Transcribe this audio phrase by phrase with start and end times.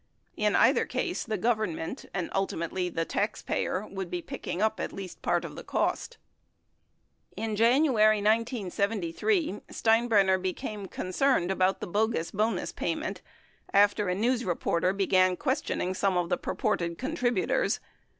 [0.35, 5.21] In either case the Government and ultimately the taxpayer would be picking up at least
[5.21, 6.17] paid of the cost.
[7.37, 13.21] In January 1973, Steinbrenner became concerned about the bogus bonus payment
[13.75, 17.79] after a news reporter began questioning some of the purported contributors.